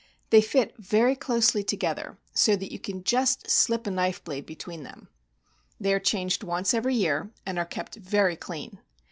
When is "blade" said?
4.23-4.47